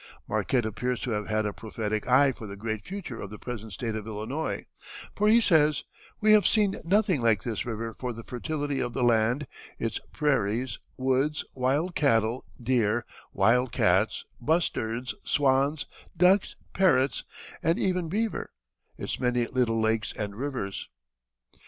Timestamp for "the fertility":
8.11-8.79